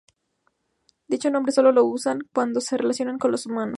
Dicho 1.07 1.29
nombre 1.29 1.51
sólo 1.51 1.71
lo 1.71 1.85
usan 1.85 2.21
cuando 2.33 2.59
se 2.59 2.75
relacionan 2.75 3.19
con 3.19 3.29
los 3.29 3.45
humanos. 3.45 3.69